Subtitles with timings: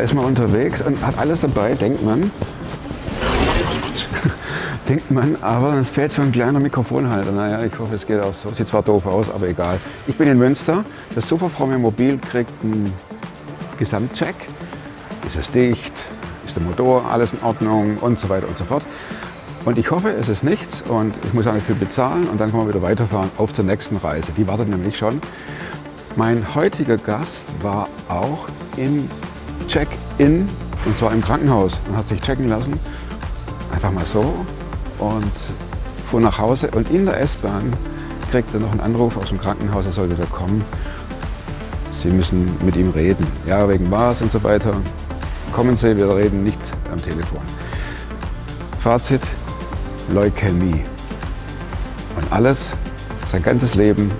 [0.00, 2.30] ist man unterwegs und hat alles dabei, denkt man.
[4.88, 7.32] denkt man, aber es fehlt so ein kleiner Mikrofonhalter.
[7.32, 8.50] Naja, ich hoffe, es geht auch so.
[8.50, 9.78] Sieht zwar doof aus, aber egal.
[10.06, 10.84] Ich bin in Münster.
[11.14, 12.92] Das Superfrau Mobil kriegt einen
[13.78, 14.34] Gesamtcheck.
[15.26, 15.92] Ist es dicht?
[16.44, 17.98] Ist der Motor alles in Ordnung?
[17.98, 18.84] Und so weiter und so fort.
[19.64, 22.50] Und ich hoffe, es ist nichts und ich muss auch nicht viel bezahlen und dann
[22.50, 24.32] können wir wieder weiterfahren auf zur nächsten Reise.
[24.32, 25.20] Die wartet nämlich schon.
[26.16, 29.08] Mein heutiger Gast war auch im
[29.68, 30.48] Check-in
[30.84, 32.78] und zwar im Krankenhaus und hat sich checken lassen.
[33.72, 34.34] Einfach mal so
[34.98, 35.32] und
[36.06, 37.72] fuhr nach Hause und in der S-Bahn
[38.30, 40.64] kriegte er noch einen Anruf aus dem Krankenhaus, er soll wieder kommen.
[41.90, 43.26] Sie müssen mit ihm reden.
[43.46, 44.72] Ja, wegen was und so weiter.
[45.52, 46.60] Kommen Sie, wir reden nicht
[46.92, 47.40] am Telefon.
[48.78, 49.22] Fazit,
[50.12, 50.84] Leukämie.
[52.16, 52.72] Und alles,
[53.30, 54.10] sein ganzes Leben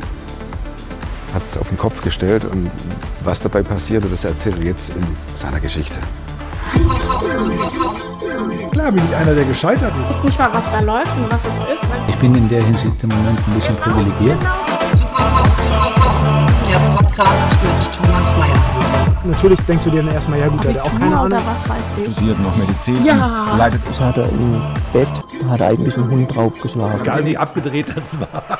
[1.34, 2.70] hat es auf den Kopf gestellt und
[3.24, 5.04] was dabei passierte, das erzählt er jetzt in
[5.36, 5.98] seiner Geschichte.
[8.72, 10.10] Klar bin ich einer, der gescheitert ist.
[10.10, 11.84] Ich weiß nicht mal, was da läuft und was es ist.
[12.08, 14.38] Ich bin in der Hinsicht im Moment ein bisschen privilegiert.
[16.70, 18.54] Der Podcast mit Thomas Mayer.
[19.24, 21.26] Natürlich denkst du dir dann erstmal, ja gut, der hat auch keine Ahnung.
[21.26, 21.76] oder was weiß
[22.06, 22.12] ich.
[22.12, 23.54] studiert noch Medizin, Ja.
[23.56, 24.60] leitet Das hat er im
[24.92, 25.08] Bett,
[25.48, 27.00] hat er eigentlich einen Hund draufgeschlagen.
[27.02, 28.58] Egal wie abgedreht das war.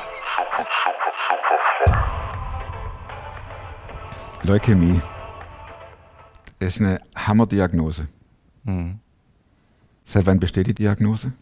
[4.42, 5.00] Leukämie.
[6.58, 8.08] Das ist eine Hammerdiagnose.
[10.05, 11.32] Seit wann besteht die Diagnose?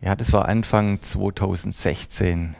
[0.00, 2.54] Ja, das war Anfang 2016.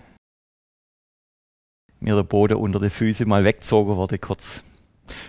[2.01, 4.63] Mir der Boden unter die Füße mal weggezogen wurde kurz.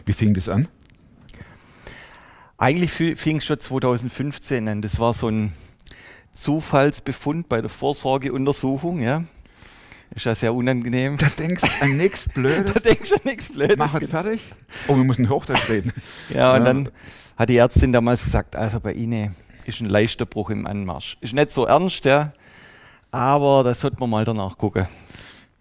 [0.05, 0.67] Wie fing das an?
[2.57, 4.81] Eigentlich fing es schon 2015 an.
[4.81, 5.53] Das war so ein
[6.33, 8.99] Zufallsbefund bei der Vorsorgeuntersuchung.
[8.99, 9.23] Ja.
[10.15, 11.17] Ist ja sehr unangenehm.
[11.17, 12.73] Da denkst du an nichts Blödes.
[12.73, 13.75] Da denkst du nichts Blödes.
[13.77, 14.39] Mach es fertig.
[14.87, 15.91] Oh, wir müssen Hochdeutsch reden.
[16.29, 16.65] Ja, und Ja.
[16.65, 16.89] dann
[17.37, 21.17] hat die Ärztin damals gesagt, also bei Ihnen ist ein leichter Bruch im Anmarsch.
[21.21, 22.31] Ist nicht so ernst, ja,
[23.11, 24.87] aber das sollte man mal danach gucken.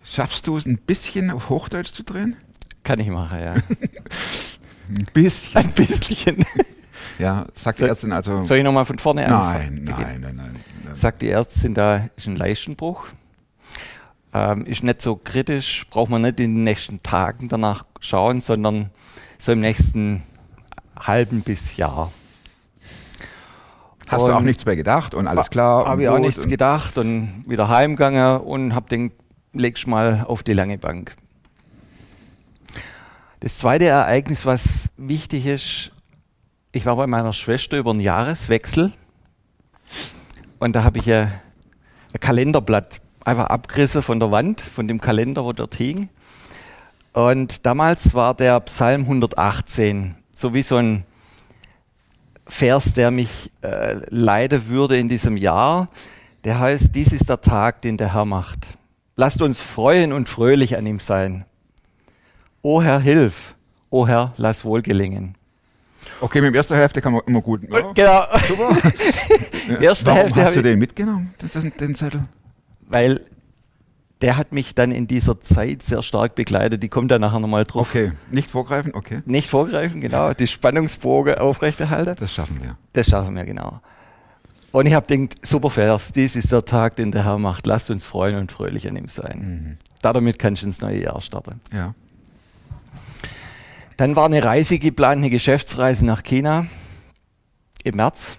[0.04, 2.37] Schaffst du es ein bisschen auf Hochdeutsch zu drehen?
[2.84, 3.54] Kann ich machen, ja.
[4.88, 5.56] Ein bisschen.
[5.56, 6.44] Ein bisschen.
[7.19, 8.43] Ja, sagt die Soll- Ärztin also.
[8.43, 9.84] Soll ich nochmal von vorne Nein, anfangen?
[9.84, 10.94] nein, nein, nein.
[10.94, 13.06] Sagt die Ärztin, da ist ein Leistenbruch.
[14.37, 18.91] Ähm, ist nicht so kritisch, braucht man nicht in den nächsten Tagen danach schauen, sondern
[19.39, 20.25] so im nächsten
[20.99, 22.11] halben bis Jahr.
[24.09, 25.84] Hast du auch Und- nichts mehr gedacht und alles klar?
[25.87, 29.12] Habe und ich auch nichts und- gedacht und wieder heimgegangen und habe den
[29.53, 31.15] legst mal auf die lange Bank.
[33.41, 35.93] Das zweite Ereignis, was wichtig ist,
[36.73, 38.93] ich war bei meiner Schwester über einen Jahreswechsel
[40.59, 41.31] und da habe ich ein,
[42.12, 46.09] ein Kalenderblatt einfach abgerissen von der Wand, von dem Kalender, wo dort hing.
[47.12, 51.05] Und damals war der Psalm 118, so wie so ein
[52.47, 55.89] Vers, der mich äh, leiden würde in diesem Jahr.
[56.45, 58.67] Der heißt, dies ist der Tag, den der Herr macht.
[59.17, 61.45] Lasst uns freuen und fröhlich an ihm sein.
[62.62, 63.55] O Herr, hilf.
[63.91, 65.37] O Herr, lass wohl gelingen.
[66.21, 67.62] Okay, mit der ersten Hälfte kann man immer gut.
[67.71, 68.25] Ja, Genau.
[68.47, 68.77] super.
[69.81, 72.25] Erste Warum Hälfte hast du den mitgenommen, den, den Zettel?
[72.87, 73.21] Weil
[74.21, 76.83] der hat mich dann in dieser Zeit sehr stark begleitet.
[76.83, 77.89] Die kommt da nachher nochmal drauf.
[77.91, 79.21] Okay, nicht vorgreifen, okay.
[79.27, 80.33] Nicht vorgreifen, genau.
[80.33, 82.17] Die Spannungsbogen aufrechterhalten.
[82.19, 82.78] Das schaffen wir.
[82.93, 83.81] Das schaffen wir, genau.
[84.73, 87.67] Und ich habe gedacht, super Vers, dies ist der Tag, den der Herr macht.
[87.67, 89.78] Lasst uns freuen und fröhlich an ihm sein.
[90.03, 91.61] Damit kannst du ins neue Jahr starten.
[91.73, 91.94] Ja.
[93.97, 96.67] Dann war eine Reise geplant, eine Geschäftsreise nach China
[97.84, 98.39] im März.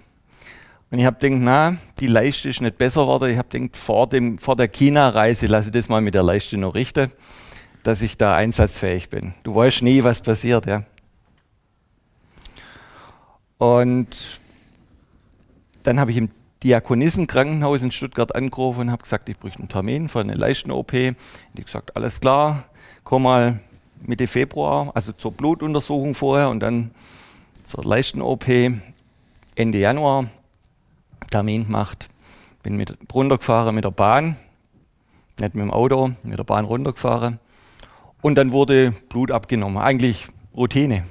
[0.92, 3.30] Und ich habe gedacht, na, die Leiste ist nicht besser geworden.
[3.30, 6.58] Ich habe gedacht, vor, dem, vor der China-Reise lasse ich das mal mit der Leiste
[6.58, 7.12] noch richten,
[7.84, 9.34] dass ich da einsatzfähig bin.
[9.44, 10.84] Du weißt nie, was passiert, ja.
[13.58, 14.40] Und
[15.84, 16.30] dann habe ich im
[16.64, 20.92] Diakonissenkrankenhaus in Stuttgart angerufen und habe gesagt, ich bräuchte einen Termin für eine Leisten-OP.
[20.92, 21.16] Die
[21.64, 22.66] gesagt, alles klar,
[23.04, 23.60] komm mal
[24.02, 26.92] Mitte Februar, also zur Blutuntersuchung vorher und dann
[27.66, 28.46] zur Leisten-OP
[29.56, 30.30] Ende Januar.
[31.32, 32.10] Termin gemacht.
[32.64, 34.38] Bin mit runtergefahren mit der Bahn,
[35.40, 37.40] nicht mit dem Auto, mit der Bahn runtergefahren.
[38.22, 39.78] Und dann wurde Blut abgenommen.
[39.78, 41.04] Eigentlich Routine.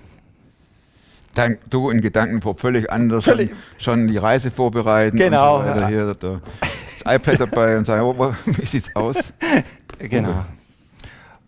[1.34, 5.64] Dann du in Gedanken vor völlig anders Völlig- Schon, schon die Reise vorbereiten Genau, und
[5.64, 5.88] so weiter.
[5.88, 9.17] Hier der, das iPad dabei und sagen, oh, wo- wie sieht's aus?
[9.99, 10.44] Genau.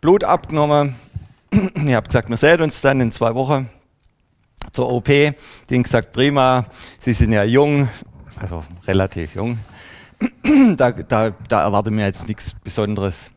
[0.01, 0.95] Blut abgenommen.
[1.53, 3.69] Ich habe gesagt, wir sehen uns dann in zwei Wochen
[4.73, 5.07] zur OP.
[5.07, 5.35] Die
[5.73, 6.67] haben gesagt, prima,
[6.99, 7.89] Sie sind ja jung,
[8.41, 9.59] also relativ jung.
[10.77, 13.31] Da, da, da erwarte mir jetzt nichts Besonderes.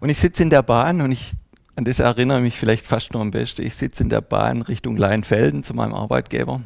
[0.00, 1.32] Und ich sitze in der Bahn und ich
[1.76, 3.62] an das erinnere ich mich vielleicht fast noch am besten.
[3.62, 6.62] Ich sitze in der Bahn Richtung Leinfelden zu meinem Arbeitgeber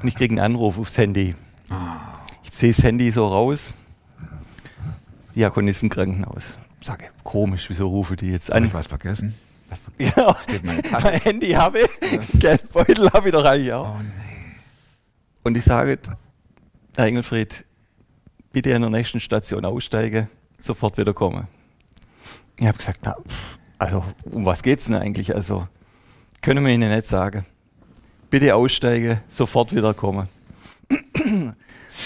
[0.00, 1.34] und ich kriege einen Anruf aufs Handy.
[2.42, 3.74] Ich ziehe das Handy so raus.
[5.34, 6.58] Diakonistenkrankenhaus.
[6.80, 8.64] Sage, komisch, wieso rufe die jetzt an?
[8.64, 9.34] ich was vergessen?
[9.98, 11.06] Ja, meine Tasche.
[11.08, 13.96] mein Handy habe ich, Geldbeutel habe ich doch eigentlich auch.
[13.96, 14.27] Oh nee.
[15.42, 15.98] Und ich sage,
[16.96, 17.64] Herr Engelfried,
[18.52, 20.28] bitte an der nächsten Station aussteigen,
[20.60, 21.46] sofort wieder kommen.
[22.56, 23.16] Ich habe gesagt, na,
[23.78, 25.34] also um was geht's denn eigentlich?
[25.34, 25.68] Also
[26.42, 27.46] können wir Ihnen nicht sagen.
[28.30, 30.28] Bitte aussteigen, sofort wieder kommen.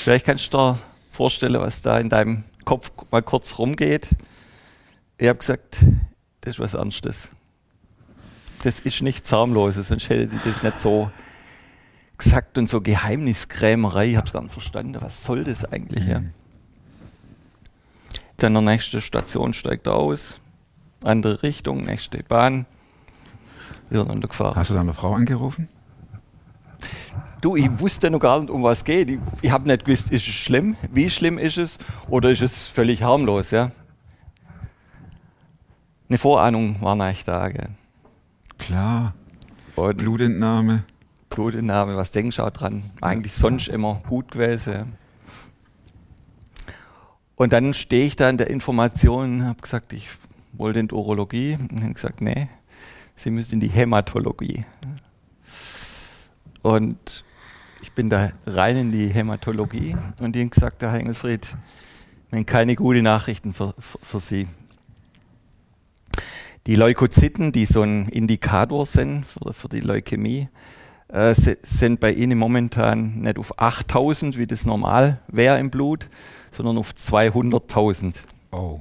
[0.04, 0.78] Vielleicht kannst du dir
[1.10, 4.08] vorstellen, was da in deinem Kopf mal kurz rumgeht.
[5.18, 5.78] Ich habe gesagt,
[6.42, 7.28] das ist was Ernstes.
[8.62, 11.10] Das ist nichts harmloses, sonst hätte ich das nicht so
[12.18, 14.10] gesagt und so Geheimniskrämerei.
[14.10, 14.96] Ich habe es gar nicht verstanden.
[15.00, 16.06] Was soll das eigentlich?
[16.06, 16.22] Ja?
[18.36, 20.40] Dann der nächste Station steigt aus,
[21.04, 22.66] andere Richtung, nächste Bahn,
[23.88, 24.56] wieder runtergefahren.
[24.56, 25.68] Hast du deine Frau angerufen?
[27.40, 29.10] Du, ich wusste noch gar nicht, um was es geht.
[29.10, 32.62] Ich, ich habe nicht gewusst, ist es schlimm, wie schlimm ist es oder ist es
[32.62, 33.72] völlig harmlos, ja?
[36.08, 37.70] Eine Vorahnung war nicht da, gell?
[38.58, 39.14] Klar.
[39.76, 40.84] Und Blutentnahme.
[41.34, 42.90] Blutentnahme, was denkst du auch dran?
[43.00, 44.96] Eigentlich sonst immer gut gewesen.
[47.36, 50.08] Und dann stehe ich da in der Information, habe gesagt, ich
[50.52, 51.56] wollte in die Urologie.
[51.58, 52.48] Und dann gesagt, nee,
[53.16, 54.64] Sie müssen in die Hämatologie.
[56.62, 57.24] Und
[57.82, 61.56] ich bin da rein in die Hämatologie und die haben gesagt, Herr Engelfried,
[62.30, 64.46] wir haben keine guten Nachrichten für, für, für Sie.
[66.66, 70.48] Die Leukozyten, die so ein Indikator sind für, für die Leukämie,
[71.12, 76.08] äh, si- sind bei Ihnen momentan nicht auf 8000, wie das normal wäre im Blut,
[76.50, 78.16] sondern auf 200.000.
[78.50, 78.80] Oh.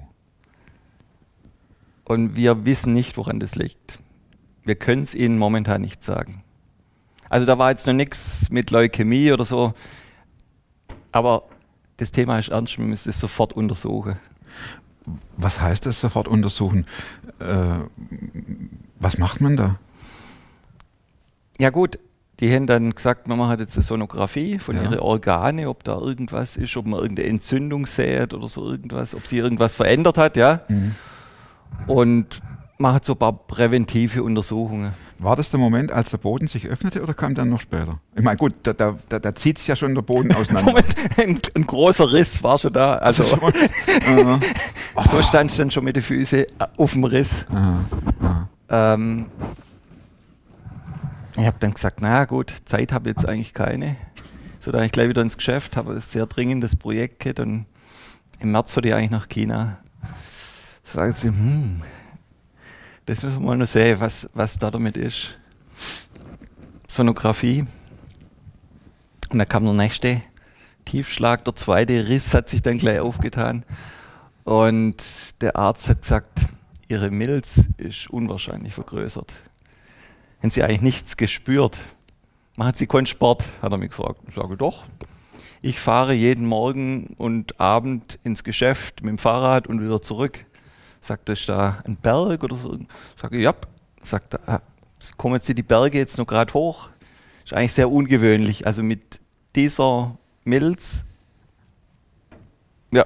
[2.05, 3.99] Und wir wissen nicht, woran das liegt.
[4.63, 6.43] Wir können es Ihnen momentan nicht sagen.
[7.29, 9.73] Also da war jetzt noch nichts mit Leukämie oder so,
[11.13, 11.43] aber
[11.97, 14.17] das Thema ist ernst, wir müssen es sofort untersuchen.
[15.37, 16.85] Was heißt das sofort untersuchen?
[17.39, 17.79] Äh,
[18.99, 19.79] was macht man da?
[21.57, 21.99] Ja gut,
[22.41, 24.83] die haben dann gesagt, man macht jetzt eine Sonographie von Ja.
[24.83, 29.25] ihren Organe, ob da irgendwas ist, ob man irgendeine Entzündung sät oder so irgendwas, ob
[29.27, 30.61] sie irgendwas verändert hat, ja.
[31.87, 32.41] Und
[32.77, 34.91] macht so ein paar präventive Untersuchungen.
[35.19, 37.99] War das der Moment, als der Boden sich öffnete oder kam dann noch später?
[38.15, 40.71] Ich meine, gut, da, da, da, da zieht es ja schon der Boden auseinander.
[40.71, 42.95] Moment, ein, ein großer Riss war schon da.
[42.95, 43.53] Also schon mal-
[44.95, 45.05] Aha.
[45.11, 46.45] so stand ich dann schon mit den Füßen äh,
[46.77, 47.45] auf dem Riss.
[47.51, 47.79] Aha.
[48.21, 48.49] Aha.
[48.95, 49.27] Ähm,
[51.37, 53.95] ich habe dann gesagt, na gut, Zeit habe ich jetzt eigentlich keine.
[54.59, 57.65] So, dann ich gleich wieder ins Geschäft, habe ein sehr dringendes Projekt gehabt und
[58.39, 59.79] im März sollte ich eigentlich nach China.
[60.83, 61.81] Sagen sie, hm,
[63.05, 65.39] das müssen wir mal noch sehen, was, was da damit ist.
[66.87, 67.65] Sonographie.
[69.29, 70.21] Und dann kam der nächste
[70.85, 73.63] Tiefschlag, der zweite Riss hat sich dann gleich aufgetan.
[74.43, 76.41] Und der Arzt hat gesagt,
[76.87, 79.31] ihre Milz ist unwahrscheinlich vergrößert.
[80.41, 81.77] Haben Sie eigentlich nichts gespürt?
[82.55, 83.47] Machen Sie keinen Sport?
[83.61, 84.21] Hat er mich gefragt.
[84.27, 84.85] Ich sage, doch.
[85.61, 90.45] Ich fahre jeden Morgen und Abend ins Geschäft mit dem Fahrrad und wieder zurück.
[90.99, 92.75] Sagt er, ist da ein Berg oder so?
[93.15, 93.53] Sage ich, ja.
[94.01, 94.61] Sagt er, ah,
[95.15, 96.89] kommen Sie die Berge jetzt noch gerade hoch?
[97.45, 98.65] Ist eigentlich sehr ungewöhnlich.
[98.65, 99.19] Also mit
[99.55, 101.05] dieser Milz,
[102.91, 103.05] ja.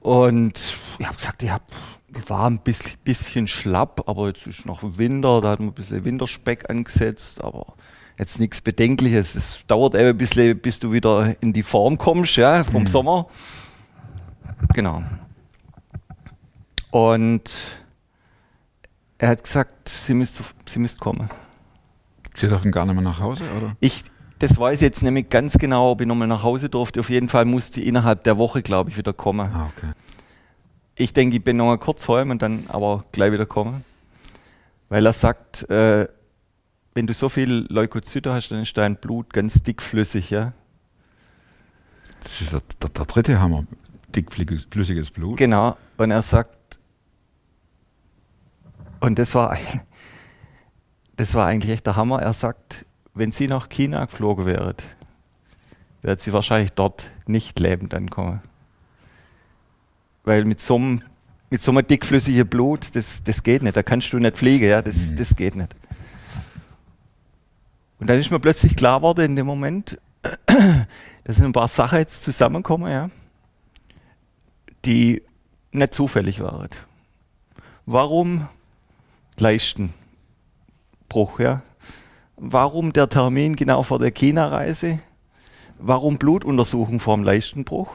[0.00, 0.58] Und
[0.98, 1.95] ich habe gesagt, ich hab, ich
[2.28, 6.04] war ein bisschen, bisschen schlapp, aber jetzt ist noch Winter, da hat man ein bisschen
[6.04, 7.74] Winterspeck angesetzt, aber
[8.18, 9.34] jetzt nichts Bedenkliches.
[9.34, 13.26] Es dauert eben ein bisschen, bis du wieder in die Form kommst, ja, vom Sommer.
[14.74, 15.02] Genau.
[16.90, 17.50] Und
[19.18, 21.28] er hat gesagt, sie müsst, sie müsst kommen.
[22.34, 23.76] Sie dürfen gar nicht mehr nach Hause, oder?
[23.80, 24.04] Ich,
[24.38, 27.00] das weiß ich jetzt nämlich ganz genau, ob ich nochmal nach Hause durfte.
[27.00, 29.50] Auf jeden Fall musste ich innerhalb der Woche, glaube ich, wieder kommen.
[29.52, 29.92] Ah, okay.
[30.96, 33.84] Ich denke, ich bin noch mal kurz heim und dann aber gleich wieder kommen.
[34.88, 36.08] Weil er sagt, äh,
[36.94, 40.52] wenn du so viel Leukozyte hast, dann ist dein Blut ganz dickflüssig, ja.
[42.22, 43.62] Das ist der, der, der dritte Hammer.
[44.14, 45.36] Dickflüssiges flüssiges Blut.
[45.36, 45.76] Genau.
[45.98, 46.78] Und er sagt,
[49.00, 49.82] und das war, ein-
[51.16, 52.22] das war eigentlich echt der Hammer.
[52.22, 54.82] Er sagt, wenn Sie nach China geflogen wäret,
[56.02, 58.40] wäret Sie wahrscheinlich dort nicht lebend ankommen.
[60.26, 61.02] Weil mit so einem,
[61.48, 63.76] mit so einem dickflüssigen Blut, das, das geht nicht.
[63.76, 65.16] Da kannst du nicht fliegen, ja, das, Mhm.
[65.16, 65.74] das geht nicht.
[67.98, 69.98] Und dann ist mir plötzlich klar geworden in dem Moment,
[70.46, 73.08] da sind ein paar Sachen jetzt zusammengekommen, ja,
[74.84, 75.22] die
[75.72, 76.68] nicht zufällig waren.
[77.86, 78.48] Warum
[79.36, 81.38] Leistenbruch?
[81.38, 81.62] Ja?
[82.36, 84.98] Warum der Termin genau vor der China-Reise?
[85.78, 87.92] Warum Blutuntersuchung vor dem Leistenbruch?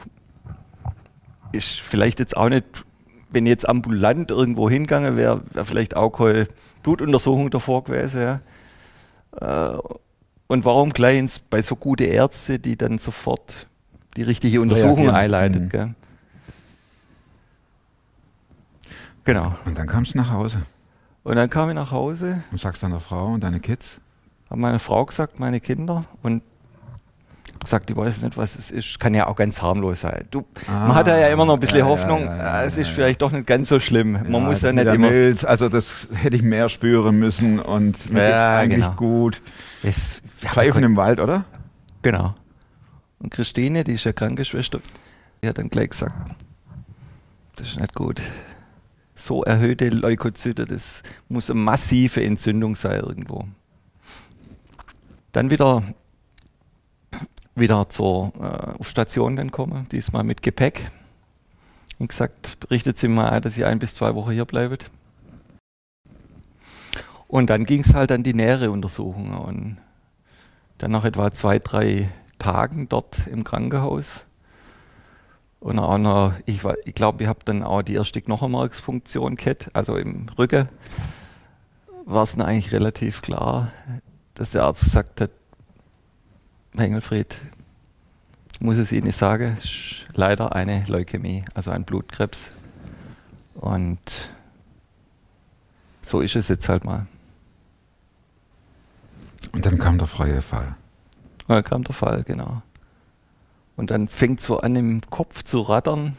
[1.52, 2.84] Ist vielleicht jetzt auch nicht,
[3.30, 6.48] wenn ich jetzt ambulant irgendwo hingegangen wäre, wäre vielleicht auch keine
[6.82, 8.20] Blutuntersuchung davor gewesen.
[8.20, 8.40] Ja?
[9.74, 9.78] Äh,
[10.46, 13.66] und warum gleich bei so gute Ärzte, die dann sofort
[14.16, 15.14] die richtige Untersuchung Reagieren.
[15.14, 15.62] einleitet?
[15.62, 15.68] Mhm.
[15.68, 15.94] Gell?
[19.24, 19.54] Genau.
[19.64, 20.62] Und dann kamst du nach Hause
[21.22, 24.00] Und dann kam ich nach Hause, und sagst deiner Frau und deine Kids.
[24.50, 26.42] habe meine Frau gesagt, meine Kinder und
[27.60, 28.98] gesagt, ich weiß nicht, was es ist.
[28.98, 30.24] Kann ja auch ganz harmlos sein.
[30.30, 32.90] Du, man Ah, hat ja immer noch ein bisschen ja, Hoffnung, ja, ja, es ist
[32.90, 34.18] vielleicht doch nicht ganz so schlimm.
[34.28, 35.10] Man muss ja nicht immer.
[35.10, 38.96] Milz, also das hätte ich mehr spüren müssen und mir Ja, eigentlich genau.
[38.96, 39.42] gut.
[39.82, 41.44] Es, ja, Pfeifen im Wald, oder?
[42.02, 42.34] Genau.
[43.20, 44.80] Und Christine, die ist ja Krankenschwester,
[45.42, 46.14] die hat dann gleich gesagt,
[47.56, 48.20] das ist nicht gut.
[49.14, 53.44] So erhöhte Leukozyte, das muss eine massive Entzündung sein irgendwo.
[55.30, 55.82] Dann wieder,
[57.54, 60.90] wieder zur äh, Station dann kommen, diesmal mit Gepäck.
[61.98, 64.90] Und gesagt, berichtet sie mal ein, dass ihr ein bis zwei Wochen hier bleibt.
[67.28, 69.34] Und dann ging es halt an die nähere Untersuchung.
[69.38, 69.76] Und
[70.78, 74.26] dann nach etwa zwei, drei Tagen dort im Krankenhaus.
[75.60, 79.96] Und auch noch, ich, ich glaube, ich habe dann auch die erste Knochenmarksfunktion gehabt, also
[79.96, 80.68] im Rücken.
[82.04, 83.70] War es dann eigentlich relativ klar,
[84.34, 85.30] dass der Arzt gesagt hat,
[86.74, 87.36] Herr Engelfried,
[88.60, 92.52] muss es Ihnen sagen, ist leider eine Leukämie, also ein Blutkrebs.
[93.54, 93.98] Und
[96.06, 97.06] so ist es jetzt halt mal.
[99.52, 100.76] Und dann kam der freie Fall.
[101.46, 102.62] Und dann kam der Fall, genau.
[103.76, 106.16] Und dann fängt so an im Kopf zu rattern.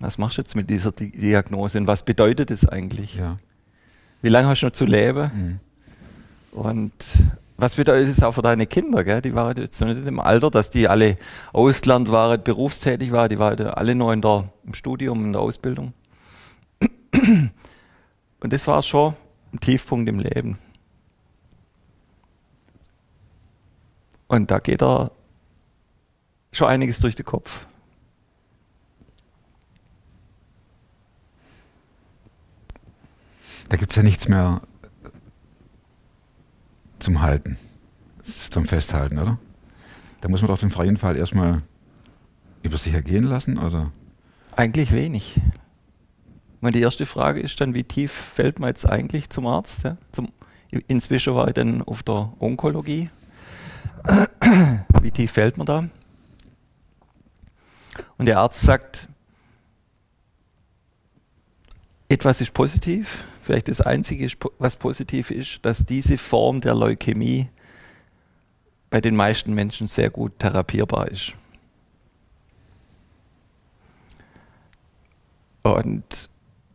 [0.00, 3.16] Was machst du jetzt mit dieser Di Diagnose und was bedeutet es eigentlich?
[3.16, 3.38] Ja.
[4.20, 5.60] Wie lange hast du noch zu leben?
[6.52, 6.58] Mhm.
[6.58, 6.92] Und
[7.60, 9.04] was bedeutet es auch für deine Kinder?
[9.04, 9.22] Gell?
[9.22, 11.18] Die waren jetzt noch nicht im Alter, dass die alle
[11.52, 13.28] Ausland waren, berufstätig waren.
[13.28, 15.92] Die waren alle noch in der, im Studium, in der Ausbildung.
[18.40, 19.14] Und das war schon
[19.52, 20.58] ein Tiefpunkt im Leben.
[24.28, 25.10] Und da geht er
[26.52, 27.66] schon einiges durch den Kopf.
[33.68, 34.62] Da gibt es ja nichts mehr
[37.00, 37.58] zum Halten,
[38.22, 39.38] zum Festhalten, oder?
[40.20, 41.62] Da muss man doch den freien Fall erstmal
[42.62, 43.90] über sich ergehen lassen, oder?
[44.54, 45.40] Eigentlich wenig.
[46.60, 49.82] Meine, die erste Frage ist dann, wie tief fällt man jetzt eigentlich zum Arzt?
[49.82, 49.96] Ja?
[50.12, 50.28] Zum,
[50.88, 53.08] inzwischen war ich dann auf der Onkologie.
[55.00, 55.88] wie tief fällt man da?
[58.18, 59.08] Und der Arzt sagt,
[62.08, 63.24] etwas ist positiv.
[63.50, 64.28] Vielleicht das Einzige,
[64.60, 67.48] was positiv ist, dass diese Form der Leukämie
[68.90, 71.32] bei den meisten Menschen sehr gut therapierbar ist.
[75.62, 76.30] Und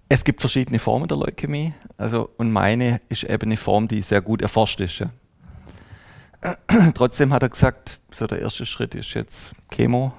[0.09, 1.73] es gibt verschiedene Formen der Leukämie.
[1.95, 4.99] Also, und meine ist eben eine Form, die sehr gut erforscht ist.
[4.99, 6.57] Ja.
[6.93, 10.11] Trotzdem hat er gesagt, so der erste Schritt ist jetzt Chemo,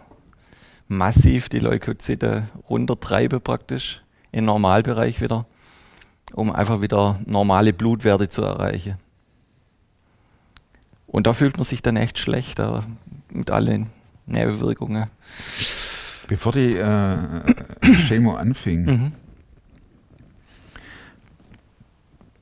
[0.89, 4.01] massiv die Leukozyte runtertreiben praktisch
[4.33, 5.45] in den Normalbereich wieder,
[6.35, 8.97] um einfach wieder normale Blutwerte zu erreichen.
[11.07, 12.61] Und da fühlt man sich dann echt schlecht
[13.31, 13.87] mit allen
[14.27, 15.07] Nebenwirkungen.
[16.29, 17.17] Bevor die äh,
[18.09, 19.13] Chemo anfing, Mhm.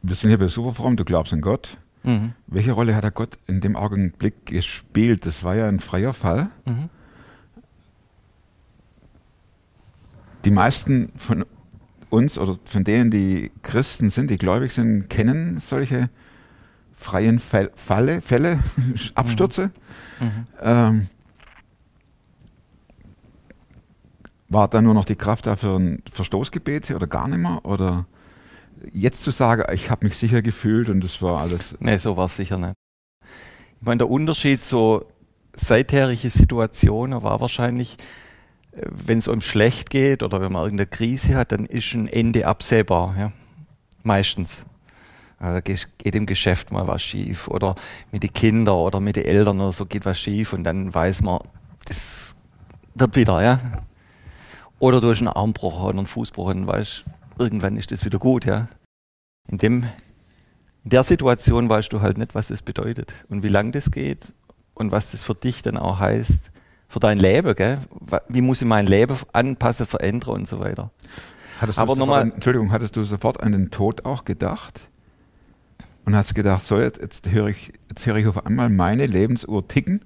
[0.02, 1.76] wir sind hier bei Superform, du glaubst an Gott.
[2.02, 2.32] Mhm.
[2.46, 5.24] Welche Rolle hat der Gott in dem Augenblick gespielt?
[5.26, 6.50] Das war ja ein freier Fall.
[6.66, 6.88] Mhm.
[10.44, 11.44] Die meisten von
[12.14, 16.08] uns oder von denen, die Christen sind, die gläubig sind, kennen solche
[16.96, 18.60] freien Fall, Falle, Fälle,
[19.14, 19.70] Abstürze.
[20.20, 20.46] Mhm.
[20.62, 21.08] Ähm,
[24.48, 27.64] war da nur noch die Kraft da für ein Verstoßgebet oder gar nicht mehr?
[27.64, 28.06] Oder
[28.92, 31.74] jetzt zu sagen, ich habe mich sicher gefühlt und das war alles.
[31.80, 32.74] Nee, so war es sicher nicht.
[33.80, 35.06] Ich meine, der Unterschied so
[35.54, 37.96] seitherige Situationen war wahrscheinlich,
[38.76, 42.46] wenn es um schlecht geht oder wenn man irgendeine Krise hat, dann ist ein Ende
[42.46, 43.14] absehbar.
[43.18, 43.32] Ja?
[44.02, 44.66] Meistens.
[45.38, 47.74] Also geht, geht im Geschäft mal was schief oder
[48.12, 51.22] mit den Kindern oder mit den Eltern oder so geht was schief und dann weiß
[51.22, 51.40] man,
[51.84, 52.34] das
[52.94, 53.60] wird wieder, ja.
[54.78, 57.04] Oder durch einen Armbruch oder einen Fußbruch und weißt,
[57.38, 58.68] irgendwann ist das wieder gut, ja.
[59.48, 59.84] In dem
[60.84, 64.34] in der Situation weißt du halt nicht, was das bedeutet und wie lang das geht
[64.74, 66.50] und was das für dich dann auch heißt,
[66.88, 67.78] für dein Leben, gell?
[68.28, 70.90] Wie muss ich mein Leben anpassen, verändern und so weiter.
[71.60, 74.80] Hattest Aber du noch mal- sofort, Entschuldigung, hattest du sofort an den Tod auch gedacht?
[76.04, 79.66] Und hast gedacht, so jetzt, jetzt höre ich, jetzt höre ich auf einmal meine Lebensuhr
[79.66, 80.04] ticken?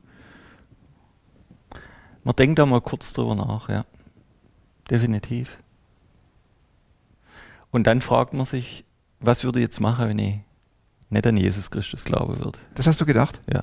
[2.24, 3.84] Man denkt da mal kurz drüber nach, ja.
[4.90, 5.58] Definitiv.
[7.70, 8.84] Und dann fragt man sich,
[9.20, 10.38] was würde ich jetzt machen, wenn ich
[11.10, 12.58] nicht an Jesus Christus glauben würde?
[12.74, 13.40] Das hast du gedacht?
[13.52, 13.62] Ja.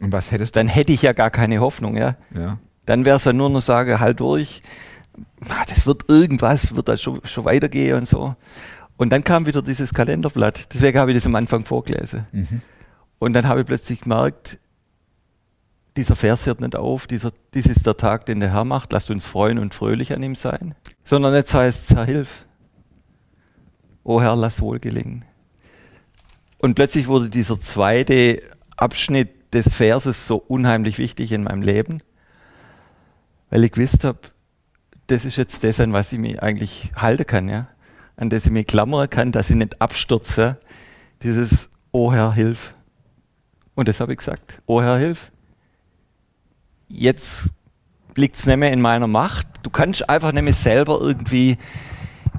[0.00, 0.60] Und was hättest du?
[0.60, 2.16] Dann hätte ich ja gar keine Hoffnung, ja.
[2.34, 2.58] Ja.
[2.84, 4.62] Dann wäre es ja nur noch sagen, halt durch,
[5.48, 8.36] ah, das wird irgendwas, wird da schon, schon weitergehen und so.
[8.96, 10.72] Und dann kam wieder dieses Kalenderblatt.
[10.72, 12.26] Deswegen habe ich das am Anfang vorgelesen.
[12.32, 12.62] Mhm.
[13.18, 14.58] Und dann habe ich plötzlich gemerkt,
[15.96, 19.10] dieser Vers hört nicht auf, dieser, dies ist der Tag, den der Herr macht, lasst
[19.10, 20.74] uns freuen und fröhlich an ihm sein.
[21.04, 22.44] Sondern jetzt heißt es, Herr, hilf.
[24.04, 25.24] O Herr, lass wohl gelingen.
[26.58, 28.42] Und plötzlich wurde dieser zweite
[28.76, 31.98] Abschnitt des Verses so unheimlich wichtig in meinem Leben,
[33.50, 34.18] weil ich gewusst habe,
[35.06, 37.68] das ist jetzt das, an was ich mich eigentlich halten kann, ja?
[38.16, 40.58] an das ich mich klammern kann, dass ich nicht abstürze.
[41.22, 42.74] Dieses O Herr, hilf.
[43.74, 44.62] Und das habe ich gesagt.
[44.66, 45.30] O Herr, hilf.
[46.88, 47.50] Jetzt
[48.14, 49.46] liegt es nicht mehr in meiner Macht.
[49.62, 51.58] Du kannst einfach nicht mehr selber irgendwie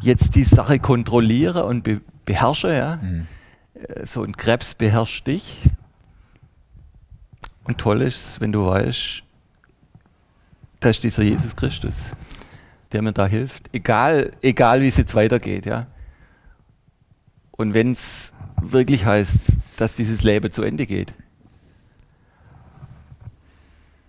[0.01, 2.71] jetzt die Sache kontrollieren und be beherrschen.
[2.71, 2.97] Ja?
[2.97, 3.27] Mhm.
[3.75, 5.61] Äh, So ein Krebs beherrscht dich.
[7.67, 9.24] Und toll ist, wenn du weißt,
[10.79, 11.95] da ist dieser Jesus Christus,
[12.93, 13.69] der mir da hilft.
[13.74, 15.65] Egal, egal wie es jetzt weitergeht.
[15.65, 15.88] Ja?
[17.51, 18.31] Und wenn es
[18.62, 21.13] wirklich heißt, dass dieses Leben zu Ende geht.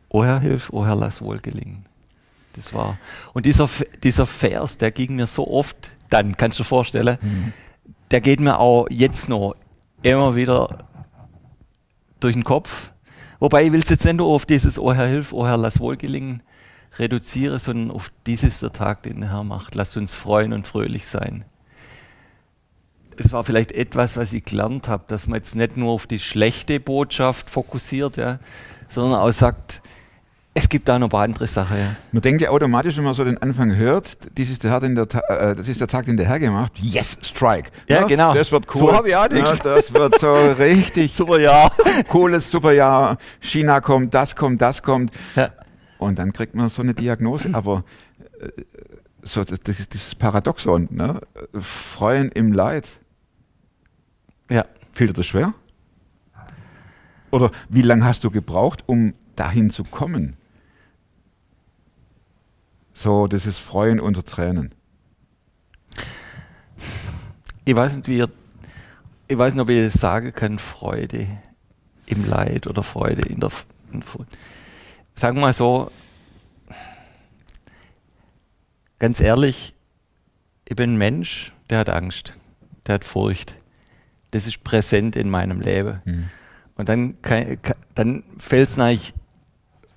[0.08, 1.84] O Herr, hilf, o Herr, lass wohl gelingen.
[2.54, 2.96] Das war.
[3.34, 3.68] Und dieser,
[4.02, 7.18] dieser Vers, der ging mir so oft, dann kannst du dir vorstellen,
[8.10, 9.54] der geht mir auch jetzt noch
[10.02, 10.84] immer wieder
[12.20, 12.92] durch den Kopf.
[13.40, 15.80] Wobei ich will es jetzt nicht nur auf dieses O Herr, hilf, o Herr, lass
[15.80, 16.42] wohl gelingen
[16.99, 19.74] reduziere, sondern auf dieses der Tag, den der Herr macht.
[19.74, 21.44] Lasst uns freuen und fröhlich sein.
[23.16, 26.20] Es war vielleicht etwas, was ich gelernt habe, dass man jetzt nicht nur auf die
[26.20, 28.38] schlechte Botschaft fokussiert, ja,
[28.88, 29.83] sondern auch sagt,
[30.54, 31.78] es gibt da noch ein paar andere Sachen.
[31.78, 31.96] Ja.
[32.11, 34.96] Man denkt ja automatisch, wenn man so den Anfang hört, dies ist der, Herr, den
[34.96, 36.72] der, Ta- äh, das ist der Tag, den der Herr gemacht.
[36.80, 37.70] Yes, Strike.
[37.88, 38.34] Ja, genau.
[38.34, 38.80] Das wird cool.
[38.80, 39.64] So hab ich auch ja, gedacht.
[39.64, 41.70] Das wird so richtig Super, ja.
[42.08, 43.18] cooles Superjahr.
[43.40, 45.12] China kommt, das kommt, das kommt.
[45.37, 45.50] ja.
[45.98, 47.50] Und dann kriegt man so eine Diagnose.
[47.52, 47.84] Aber
[48.40, 48.48] äh,
[49.22, 50.88] so, das, das ist dieses Paradoxon.
[50.90, 51.20] Ne?
[51.61, 52.87] Freuen im Leid.
[54.50, 54.64] Ja.
[54.92, 55.54] Fiel dir das schwer?
[57.30, 60.38] Oder wie lange hast du gebraucht, um dahin zu kommen?
[63.00, 64.74] So, das ist Freuen unter Tränen.
[67.64, 68.28] Ich weiß nicht, wie ihr,
[69.28, 71.28] ich weiß nicht, ob ich das sagen kann, Freude
[72.06, 73.52] im Leid oder Freude in der,
[73.92, 74.02] in
[75.14, 75.92] Sagen wir mal so,
[78.98, 79.74] ganz ehrlich,
[80.64, 82.34] ich bin ein Mensch, der hat Angst,
[82.88, 83.54] der hat Furcht.
[84.32, 86.02] Das ist präsent in meinem Leben.
[86.04, 86.28] Hm.
[86.74, 87.58] Und dann, kann,
[87.94, 89.14] dann fällt es eigentlich,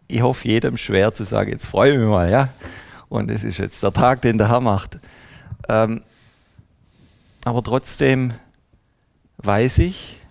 [0.08, 2.50] ich hoffe, jedem schwer zu sagen, jetzt freue ich mich mal, ja.
[3.12, 4.98] Und es ist jetzt der Tag, den der Herr macht.
[5.68, 6.02] Ähm,
[7.44, 8.34] aber trotzdem
[9.40, 10.22] weiß ich,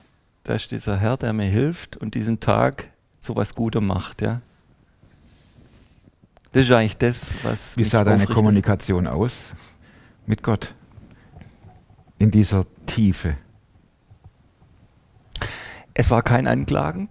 [0.45, 2.89] da ist dieser Herr, der mir hilft und diesen Tag
[3.21, 4.41] zu was Gutem macht, ja.
[6.53, 7.77] Das ist eigentlich das, was.
[7.77, 8.25] Wie sah deine.
[8.25, 9.53] Kommunikation aus
[10.25, 10.75] mit Gott?
[12.19, 13.37] In dieser Tiefe.
[15.93, 17.11] Es war kein Anklagen.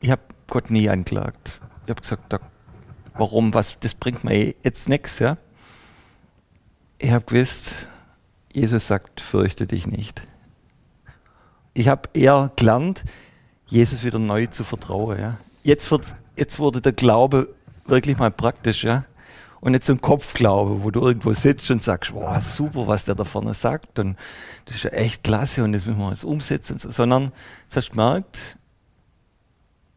[0.00, 1.60] Ich habe Gott nie anklagt.
[1.84, 2.40] Ich habe gesagt, da,
[3.18, 5.36] warum, was, das bringt mir jetzt nichts, ja.
[6.98, 7.88] Ich habe gewusst,
[8.52, 10.22] Jesus sagt, fürchte dich nicht.
[11.74, 13.04] Ich habe eher gelernt,
[13.66, 15.36] Jesus wieder neu zu vertrauen, ja.
[15.62, 17.54] Jetzt, wird, jetzt wurde der Glaube
[17.86, 19.04] wirklich mal praktisch, ja.
[19.60, 23.16] Und nicht so ein Kopfglaube, wo du irgendwo sitzt und sagst, wow, super, was der
[23.16, 24.16] da vorne sagt und
[24.64, 26.90] das ist ja echt klasse und das müssen wir jetzt umsetzen, so.
[26.92, 27.32] sondern
[27.64, 28.38] jetzt hast du gemerkt,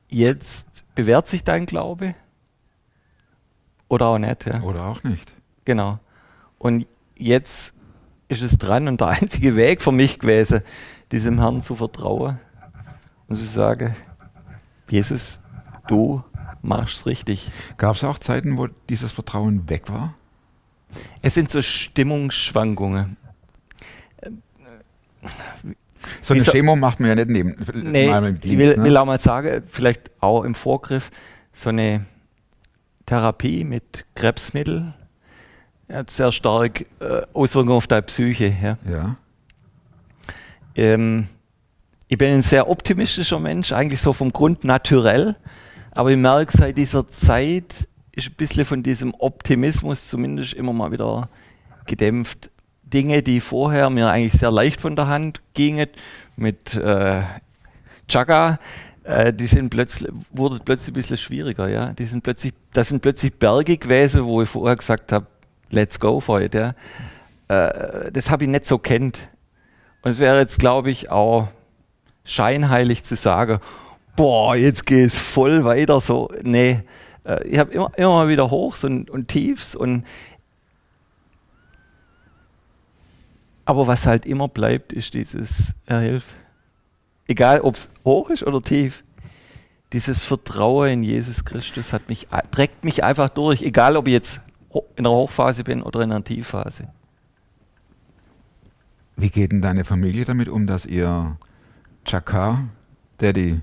[0.09, 2.15] jetzt bewährt sich dein Glaube
[3.91, 4.61] oder auch nicht, ja.
[4.61, 5.33] Oder auch nicht.
[5.65, 5.99] Genau.
[6.57, 7.73] Und jetzt
[8.29, 10.61] ist es dran und der einzige Weg für mich gewesen,
[11.11, 12.39] diesem Herrn zu vertrauen
[13.27, 13.93] und zu sagen,
[14.89, 15.41] Jesus,
[15.87, 16.23] du
[16.61, 17.51] machst richtig.
[17.75, 20.13] Gab es auch Zeiten, wo dieses Vertrauen weg war?
[21.21, 23.17] Es sind so Stimmungsschwankungen.
[26.21, 27.55] So eine so- Chemo macht man ja nicht neben.
[27.73, 28.09] Nee,
[28.41, 28.83] ich will, ne?
[28.85, 31.11] will auch mal sagen, vielleicht auch im Vorgriff,
[31.51, 32.05] so eine
[33.11, 34.93] Therapie mit Krebsmittel
[35.91, 38.55] hat sehr stark äh, Auswirkungen auf deine Psyche.
[38.63, 38.77] Ja.
[38.89, 39.17] Ja.
[40.75, 41.27] Ähm,
[42.07, 45.35] ich bin ein sehr optimistischer Mensch, eigentlich so vom Grund naturell,
[45.91, 50.93] aber ich merke seit dieser Zeit, ist ein bisschen von diesem Optimismus zumindest immer mal
[50.93, 51.27] wieder
[51.87, 52.49] gedämpft.
[52.83, 55.89] Dinge, die vorher mir eigentlich sehr leicht von der Hand gingen,
[56.37, 57.23] mit äh,
[58.07, 58.57] Chaka,
[59.11, 61.93] äh, die sind plötzlich, wurde plötzlich ein bisschen schwieriger, ja.
[61.93, 65.27] Die sind plötzlich, das sind plötzlich Berge gewesen, wo ich vorher gesagt habe,
[65.69, 66.73] let's go for it, ja.
[67.47, 69.19] Äh, das habe ich nicht so kennt.
[70.01, 71.49] Und es wäre jetzt, glaube ich, auch
[72.23, 73.59] scheinheilig zu sagen,
[74.15, 76.29] boah, jetzt geht es voll weiter so.
[76.41, 76.83] Nee,
[77.25, 80.05] äh, ich habe immer, immer mal wieder Hochs und, und Tiefs und
[83.65, 86.35] aber was halt immer bleibt, ist dieses Erhilf.
[87.27, 89.03] Egal, ob es hoch ist oder tief.
[89.93, 94.41] Dieses Vertrauen in Jesus Christus hat mich, trägt mich einfach durch, egal ob ich jetzt
[94.95, 96.87] in der Hochphase bin oder in einer Tiefphase.
[99.17, 101.37] Wie geht denn deine Familie damit um, dass ihr
[102.05, 102.69] Chaka,
[103.17, 103.59] Daddy,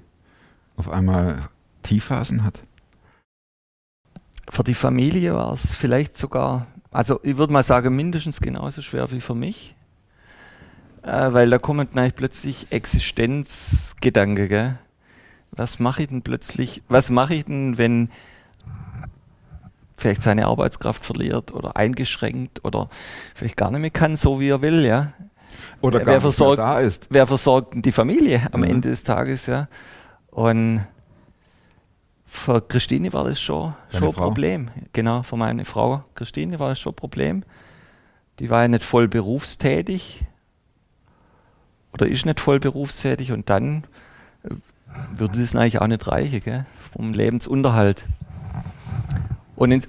[0.76, 1.48] auf einmal
[1.82, 2.62] Tiefphasen hat?
[4.50, 9.10] Für die Familie war es vielleicht sogar, also ich würde mal sagen, mindestens genauso schwer
[9.10, 9.74] wie für mich.
[11.02, 14.48] Äh, weil da kommen dann plötzlich Existenzgedanken.
[14.48, 14.78] Gell?
[15.52, 18.10] Was mache ich denn plötzlich, was mache ich denn, wenn
[19.96, 22.88] vielleicht seine Arbeitskraft verliert oder eingeschränkt oder
[23.34, 25.12] vielleicht gar nicht mehr kann, so wie er will, ja.
[25.80, 27.06] Oder wer gar versorgt, nicht mehr da ist.
[27.10, 28.70] Wer versorgt denn die Familie am Mhm.
[28.70, 29.68] Ende des Tages, ja?
[30.30, 30.86] Und
[32.26, 34.24] für Christine war das schon, Deine schon ein Frau?
[34.26, 34.70] Problem.
[34.92, 37.42] Genau, für meine Frau Christine war das schon ein Problem.
[38.38, 40.24] Die war ja nicht voll berufstätig
[41.92, 43.84] oder ist nicht voll berufstätig und dann
[44.44, 44.50] äh,
[45.16, 46.66] würde das eigentlich auch nicht reichen, gell?
[46.92, 48.06] vom Lebensunterhalt.
[49.56, 49.88] Und, ins,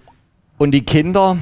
[0.57, 1.37] und die Kinder,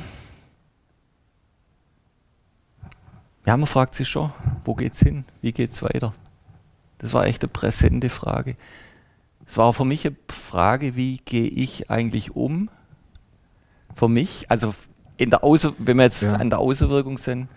[3.46, 4.32] ja, man fragt sich schon,
[4.66, 5.24] wo geht's hin?
[5.42, 6.14] Wie geht's weiter?
[6.98, 8.56] Das war echt eine präsente Frage.
[9.46, 12.70] Es war für mich eine Frage, wie gehe ich eigentlich um?
[13.96, 14.74] Für mich, also
[15.16, 16.34] in der Außer, wenn wir jetzt Ja.
[16.34, 17.48] an der Außenwirkung sind,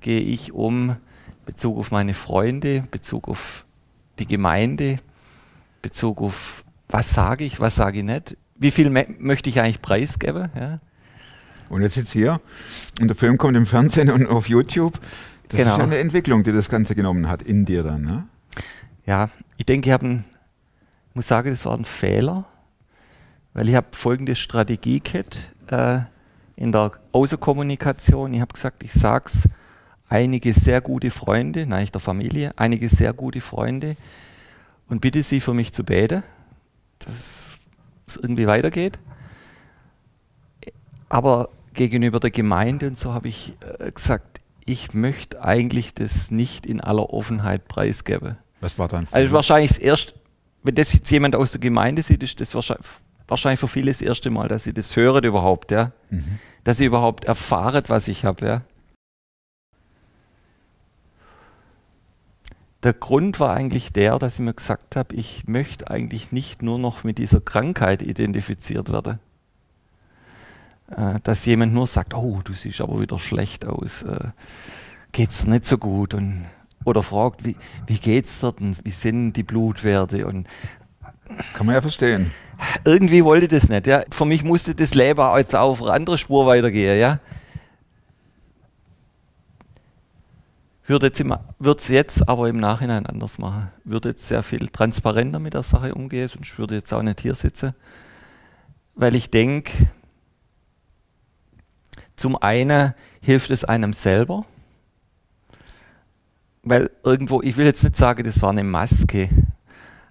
[0.00, 0.96] gehe ich um
[1.46, 3.64] Bezug auf meine Freunde, Bezug auf
[4.18, 5.00] die Gemeinde, in
[5.82, 10.50] Bezug auf was sage ich, was sage ich nicht, wie viel möchte ich eigentlich preisgeben?
[10.58, 10.80] Ja?
[11.68, 12.40] Und jetzt sitzt hier
[13.00, 15.00] und der Film kommt im Fernsehen und auf YouTube.
[15.48, 15.72] Das Genau.
[15.72, 18.02] ist ja eine Entwicklung, die das Ganze genommen hat in dir dann.
[18.02, 18.24] Ne?
[19.06, 20.24] Ja, ich denke, ich habe ein,
[21.14, 22.44] muss sagen, das war ein Fehler,
[23.54, 26.00] weil ich habe folgende Strategie gehabt äh,
[26.56, 28.34] in der Außenkommunikation.
[28.34, 29.48] Ich habe gesagt, ich sag's
[30.10, 33.96] einige sehr gute Freunde, nein, ich der Familie, einige sehr gute Freunde
[34.88, 36.22] und bitte sie für mich zu beten,
[36.98, 37.58] dass
[38.06, 38.98] es irgendwie weitergeht.
[41.08, 46.66] Aber gegenüber der Gemeinde und so habe ich äh, gesagt, ich möchte eigentlich das nicht
[46.66, 48.36] in aller Offenheit preisgeben.
[48.60, 49.08] Was war dann?
[49.10, 50.14] Also wahrscheinlich das erste,
[50.62, 52.86] wenn das jetzt jemand aus der Gemeinde sieht, ist das wahrscheinlich,
[53.26, 55.92] wahrscheinlich für viele das erste Mal, dass sie das hören überhaupt, ja.
[56.10, 56.38] Mhm.
[56.62, 58.62] Dass sie überhaupt erfahren, was ich habe, ja.
[62.82, 66.78] Der Grund war eigentlich der, dass ich mir gesagt habe, ich möchte eigentlich nicht nur
[66.78, 69.18] noch mit dieser Krankheit identifiziert werden.
[70.96, 74.28] Äh, dass jemand nur sagt, oh, du siehst aber wieder schlecht aus, äh,
[75.12, 76.46] geht's dir nicht so gut und
[76.84, 80.48] oder fragt, wie, wie geht's dir denn, wie sind die Blutwerte und
[81.52, 82.32] Kann man ja verstehen.
[82.84, 83.86] irgendwie wollte ich das nicht.
[83.86, 84.02] Ja.
[84.10, 86.98] Für mich musste das Leben auch jetzt auf eine andere Spur weitergehen.
[86.98, 87.20] Ja.
[90.90, 91.24] Würde jetzt
[91.60, 93.70] würde es jetzt aber im Nachhinein anders machen.
[93.84, 97.36] Würde jetzt sehr viel transparenter mit der Sache umgehen, sonst würde jetzt auch nicht hier
[97.36, 97.76] sitzen.
[98.96, 99.70] Weil ich denke,
[102.16, 104.44] zum einen hilft es einem selber,
[106.64, 109.28] weil irgendwo, ich will jetzt nicht sagen, das war eine Maske,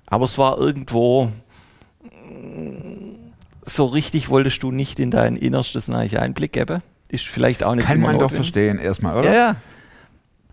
[0.06, 1.30] aber es war irgendwo,
[2.04, 6.82] mm, so richtig wolltest du nicht in dein Innerstes eigentlich Einblick geben.
[7.10, 9.28] Ist vielleicht auch nicht Kann man doch verstehen erstmal, oder?
[9.30, 9.56] Ja, ja.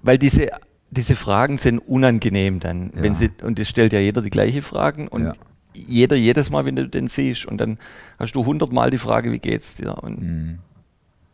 [0.06, 0.50] Weil diese,
[0.90, 2.90] diese Fragen sind unangenehm dann.
[2.94, 3.18] Wenn Ja.
[3.18, 5.32] sie, und es stellt ja jeder die gleiche Fragen und Ja.
[5.74, 7.44] jeder jedes Mal, wenn du den siehst.
[7.44, 7.78] Und dann
[8.18, 10.02] hast du hundertmal die Frage, wie geht's dir?
[10.02, 10.58] Und Mhm.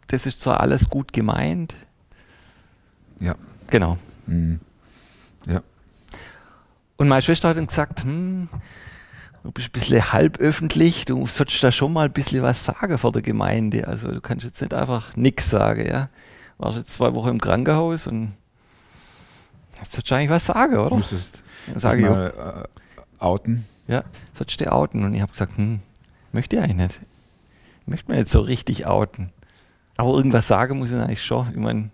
[0.08, 1.74] das ist zwar alles gut gemeint.
[3.20, 3.34] Ja.
[3.68, 3.98] Genau.
[4.26, 4.58] Mhm.
[5.46, 5.60] Ja.
[6.96, 8.48] Und meine Schwester hat dann gesagt, hm,
[9.44, 13.12] du bist ein bisschen halböffentlich, du solltest da schon mal ein bisschen was sagen vor
[13.12, 13.86] der Gemeinde.
[13.86, 16.08] Also du kannst jetzt nicht einfach nichts sagen, ja.
[16.58, 18.32] Warst jetzt zwei Wochen im Krankenhaus und
[19.82, 20.96] jetzt solltest du eigentlich was sagen, oder?
[20.96, 22.66] Müsstest Dann sage ich, ja, mal
[22.96, 23.66] äh, outen.
[23.88, 24.02] ja,
[24.34, 25.04] solltest du outen.
[25.04, 25.80] Und ich habe gesagt, hm,
[26.32, 27.00] möchte ich eigentlich nicht.
[27.82, 29.30] Ich möchte mir nicht so richtig outen.
[29.96, 31.48] Aber irgendwas sagen muss ich eigentlich schon.
[31.50, 31.90] Ich meine,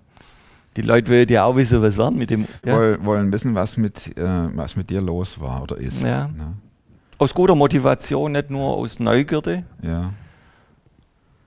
[0.76, 2.46] die Leute wollen ja auch wissen, was war mit dem.
[2.64, 2.76] Ja.
[2.76, 4.22] Woll, wollen wissen, was mit, äh,
[4.56, 6.02] was mit dir los war oder ist.
[6.02, 6.28] Ja.
[6.28, 6.54] Ne?
[7.18, 9.64] Aus guter Motivation, nicht nur aus Neugierde.
[9.82, 10.12] ja.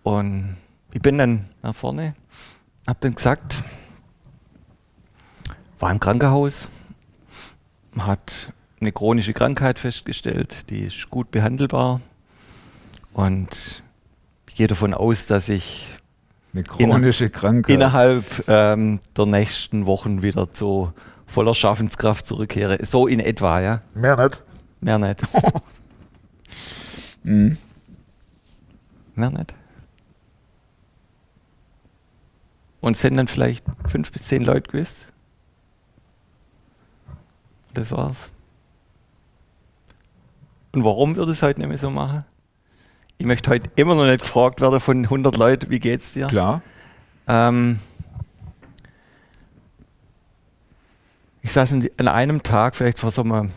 [0.04, 0.58] Und
[0.92, 2.16] ich bin dann nach vorne,
[2.88, 3.56] habe dann gesagt,
[5.82, 6.70] war im Krankenhaus,
[7.98, 12.02] hat eine chronische Krankheit festgestellt, die ist gut behandelbar.
[13.14, 13.84] Und
[14.48, 15.88] ich gehe davon aus, dass ich
[16.54, 17.74] Eine chronische Krankheit.
[17.74, 20.94] innerhalb ähm, der nächsten Wochen wieder zu
[21.26, 22.86] voller Schaffenskraft zurückkehre.
[22.86, 23.82] So in etwa, ja.
[23.94, 24.42] Mehr nicht.
[24.82, 25.20] Mehr nicht.
[27.24, 27.58] Mhm.
[29.16, 29.54] Mehr nicht.
[32.82, 35.11] Und sind dann vielleicht fünf bis zehn Leute gewesen.
[37.74, 38.32] Das war's.
[40.74, 42.26] Und warum würde ich es heute nicht mehr so machen?
[43.18, 46.28] Ich möchte heute immer noch nicht gefragt werden von 100 Leuten, wie geht's dir?
[46.28, 46.62] Klar.
[47.28, 47.80] Ähm,
[51.42, 53.52] ich saß an einem Tag, vielleicht vor so einem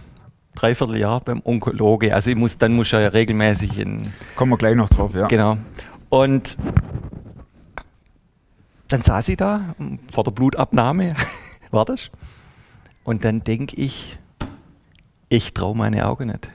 [0.55, 2.15] Dreivierteljahr beim Onkologe.
[2.15, 5.27] Also ich muss, dann muss ich ja regelmäßig in, Kommen wir gleich noch drauf, ja.
[5.29, 5.57] Genau.
[6.09, 6.57] Und
[8.89, 9.75] dann saß ich da
[10.13, 11.15] vor der Blutabnahme,
[11.71, 12.11] war das?
[13.05, 14.19] Und dann denke ich,
[15.29, 16.49] ich traue meine Augen nicht.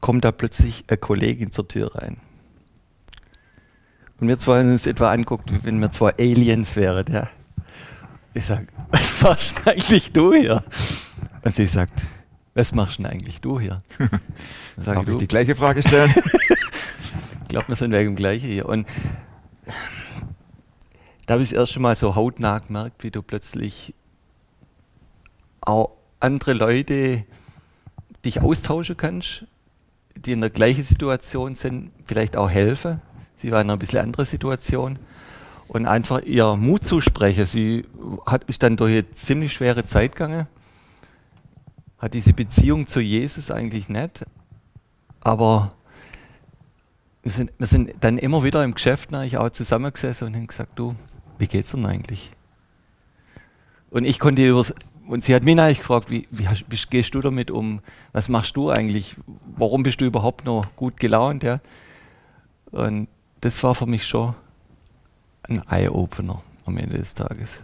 [0.00, 2.18] Kommt da plötzlich eine Kollegin zur Tür rein.
[4.20, 7.12] Und wir zwei uns etwa anguckt, wie wenn wir zwei Aliens wären.
[7.12, 7.28] Ja.
[8.34, 10.62] Ich sage, was machst denn eigentlich du hier?
[11.42, 11.94] Und sie sagt,
[12.54, 13.82] was machst denn eigentlich du hier?
[14.76, 16.12] Darf ich "Du, die gleiche Frage stellen?
[17.42, 18.68] ich glaube, wir sind wegen dem Gleichen hier.
[18.68, 18.86] Und
[21.26, 23.94] da habe ich das erste Mal so hautnah gemerkt, wie du plötzlich
[25.68, 27.24] auch andere Leute
[28.24, 29.44] dich austauschen kannst,
[30.16, 33.00] die in der gleichen Situation sind, vielleicht auch helfen.
[33.36, 34.98] Sie war in einer bisschen anderen Situation.
[35.68, 37.44] Und einfach ihr Mut zusprechen.
[37.44, 37.84] Sie
[38.24, 40.46] hat ist dann durch eine ziemlich schwere Zeit gegangen,
[41.98, 44.24] hat diese Beziehung zu Jesus eigentlich nicht,
[45.20, 45.72] aber
[47.22, 50.78] wir sind, wir sind dann immer wieder im Geschäft eigentlich auch zusammengesessen und haben gesagt,
[50.78, 50.94] du,
[51.38, 52.32] wie geht's denn eigentlich?
[53.90, 54.72] Und ich konnte ihr übers
[55.08, 57.80] und sie hat mich eigentlich gefragt, wie, wie hast, bist, gehst du damit um?
[58.12, 59.16] Was machst du eigentlich?
[59.56, 61.42] Warum bist du überhaupt noch gut gelaunt?
[61.42, 61.60] Ja?
[62.70, 63.08] Und
[63.40, 64.34] das war für mich schon
[65.44, 67.62] ein Eye-Opener am Ende des Tages.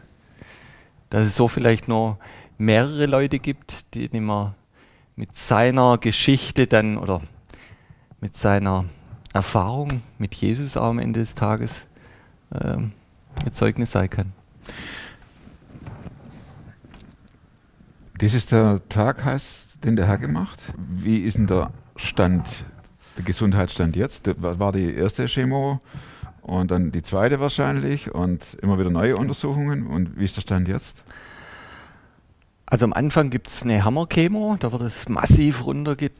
[1.10, 2.16] Dass es so vielleicht noch
[2.56, 4.54] mehrere Leute gibt, die mehr
[5.14, 7.20] mit seiner Geschichte dann oder
[8.20, 8.86] mit seiner
[9.34, 11.84] Erfahrung mit Jesus auch am Ende des Tages
[12.54, 12.92] ähm,
[13.52, 14.32] Zeugnis sein kann.
[18.18, 20.60] Das ist der Tag, heißt, den der Herr gemacht.
[20.76, 22.46] Wie ist denn der Stand,
[23.16, 24.26] der Gesundheitsstand jetzt?
[24.26, 25.80] Das war die erste Chemo
[26.42, 29.86] und dann die zweite wahrscheinlich und immer wieder neue Untersuchungen.
[29.86, 31.02] Und wie ist der Stand jetzt?
[32.66, 36.12] Also am Anfang gibt es eine Hammerchemo, da wird es massiv runtergedrückt,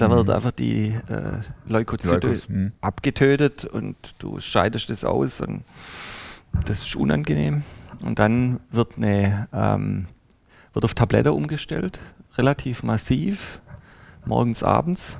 [0.00, 0.12] da Mhm.
[0.12, 2.72] wird einfach die äh, Leukozyte Leukos, mhm.
[2.80, 5.64] abgetötet und du scheidest das aus und
[6.66, 7.62] das ist unangenehm.
[8.02, 10.06] Und dann wird eine ähm,
[10.72, 11.98] wird auf Tablette umgestellt,
[12.36, 13.60] relativ massiv,
[14.24, 15.18] morgens, abends.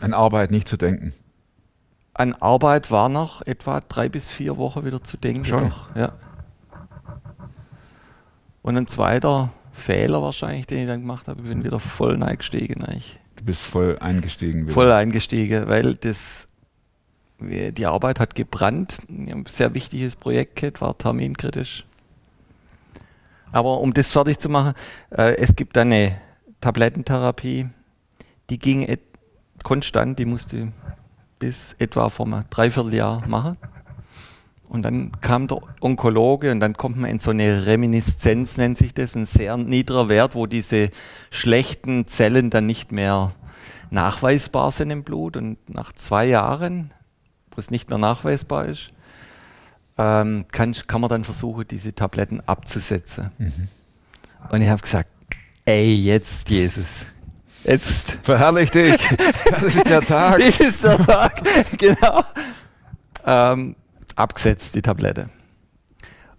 [0.00, 1.14] An Arbeit nicht zu denken.
[2.14, 5.44] An Arbeit war noch etwa drei bis vier Wochen wieder zu denken.
[5.44, 5.68] Schon?
[5.68, 6.12] Noch, ja.
[8.62, 12.84] Und ein zweiter Fehler wahrscheinlich, den ich dann gemacht habe, ich bin wieder voll eingestiegen.
[12.84, 13.18] Eigentlich.
[13.36, 14.62] Du bist voll eingestiegen.
[14.64, 14.72] wieder.
[14.72, 16.48] Voll eingestiegen, weil das,
[17.40, 18.98] die Arbeit hat gebrannt.
[19.08, 21.84] Ein sehr wichtiges Projekt war terminkritisch.
[23.52, 24.74] Aber um das fertig zu machen,
[25.10, 26.16] äh, es gibt eine
[26.60, 27.68] Tablettentherapie,
[28.50, 28.86] die ging
[29.62, 30.72] konstant, die musste
[31.38, 33.56] bis etwa vor einem Dreivierteljahr machen.
[34.68, 38.94] Und dann kam der Onkologe und dann kommt man in so eine Reminiszenz, nennt sich
[38.94, 40.88] das, ein sehr niedriger Wert, wo diese
[41.30, 43.32] schlechten Zellen dann nicht mehr
[43.90, 45.36] nachweisbar sind im Blut.
[45.36, 46.94] Und nach zwei Jahren,
[47.50, 48.92] wo es nicht mehr nachweisbar ist,
[49.98, 53.30] ähm, kann, kann man dann versuchen, diese Tabletten abzusetzen.
[54.50, 55.08] Und ich habe gesagt,
[55.64, 57.06] ey, jetzt Jesus.
[57.64, 58.18] Jetzt.
[58.22, 58.98] Verherrlich dich.
[59.50, 60.40] Das ist der Tag.
[60.40, 61.42] Das ist der Tag,
[61.78, 62.24] genau.
[63.24, 63.76] Ähm,
[64.16, 65.28] abgesetzt, die Tablette.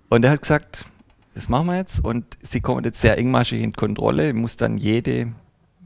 [0.09, 0.85] Und er hat gesagt,
[1.33, 2.03] das machen wir jetzt.
[2.03, 4.29] Und sie kommen jetzt sehr engmaschig in Kontrolle.
[4.29, 5.31] Ich muss dann jede,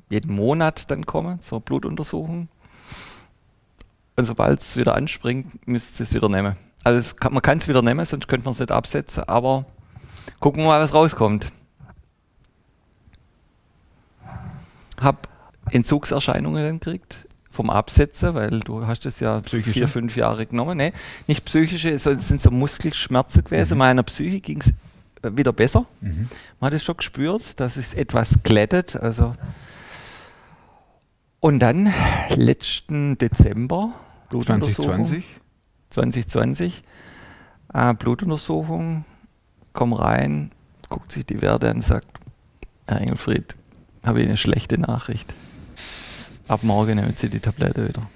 [0.10, 2.50] jeden Monat dann kommen zur Blutuntersuchung.
[4.16, 6.56] Und sobald es wieder anspringt, müsst ihr es wieder nehmen.
[6.88, 9.26] Also kann, man kann es wieder nehmen, sonst könnte man es nicht absetzen.
[9.26, 9.66] Aber
[10.40, 11.52] gucken wir mal, was rauskommt.
[15.02, 15.28] Hab
[15.70, 19.74] Entzugserscheinungen gekriegt vom Absetzen, weil du hast es ja Psychische?
[19.74, 20.78] vier, fünf Jahre genommen.
[20.78, 20.94] Nee,
[21.28, 23.78] nicht psychische, es sind so Muskelschmerzen gewesen.
[23.78, 24.74] Meiner Psyche ging es
[25.36, 25.86] wieder besser.
[26.00, 26.30] Mhm.
[26.62, 28.96] Man hat es schon gespürt, dass es etwas glättet.
[28.96, 29.36] Also
[31.42, 31.94] Und dann
[32.30, 33.94] letzten Dezember,
[34.30, 35.06] Blutuntersuchung.
[35.06, 35.26] 2020?
[35.90, 36.84] 2020,
[37.74, 39.06] äh, Blutuntersuchung,
[39.74, 40.52] komm rein,
[40.90, 42.08] guckt sich die Werte an und sagt,
[42.88, 43.56] Herr Engelfried,
[44.06, 45.34] habe ich eine schlechte Nachricht.
[46.48, 48.10] Ab morgen nehmen Sie die Tablette wieder.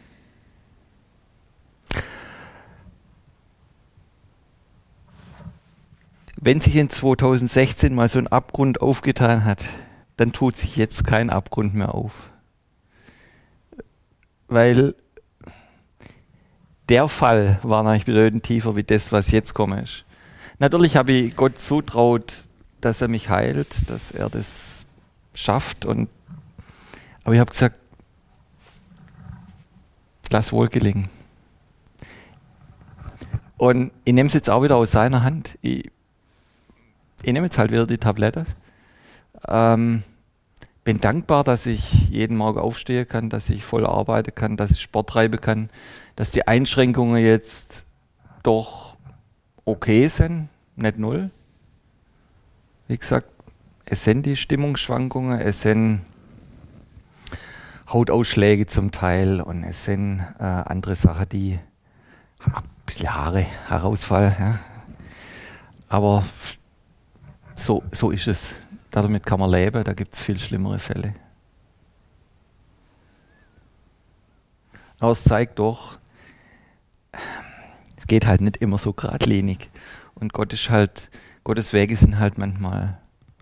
[6.43, 9.63] Wenn sich in 2016 mal so ein Abgrund aufgetan hat,
[10.17, 12.31] dann tut sich jetzt kein Abgrund mehr auf.
[14.47, 14.95] Weil
[16.91, 20.03] der Fall war natürlich bedeutend tiefer wie das, was jetzt komme ist.
[20.59, 22.49] Natürlich habe ich Gott zutraut,
[22.81, 24.85] dass er mich heilt, dass er das
[25.33, 25.85] schafft.
[25.85, 26.09] Und,
[27.23, 27.77] aber ich habe gesagt,
[30.31, 31.07] lass wohl gelingen.
[33.57, 35.57] Und ich nehme es jetzt auch wieder aus seiner Hand.
[35.61, 35.89] Ich,
[37.23, 38.45] ich nehme jetzt halt wieder die Tablette.
[39.47, 40.03] Ähm,
[40.83, 44.81] bin dankbar, dass ich jeden Morgen aufstehen kann, dass ich voll arbeiten kann, dass ich
[44.81, 45.69] Sport treiben kann,
[46.15, 47.85] dass die Einschränkungen jetzt
[48.43, 48.97] doch
[49.65, 51.31] okay sind, nicht null.
[52.87, 53.27] Wie gesagt,
[53.85, 56.01] es sind die Stimmungsschwankungen, es sind
[57.89, 61.59] Hautausschläge zum Teil und es sind äh, andere Sachen, die
[62.39, 64.35] ein bisschen Haare, Haarausfall.
[64.39, 64.59] Ja.
[65.89, 66.23] Aber
[67.55, 68.55] so, so ist es.
[68.91, 71.13] Damit kann man leben, da gibt es viel schlimmere Fälle.
[74.99, 75.97] Aber es zeigt doch,
[77.97, 79.69] es geht halt nicht immer so geradlinig.
[80.15, 81.09] Und Gott ist halt,
[81.43, 82.97] Gottes Wege sind halt manchmal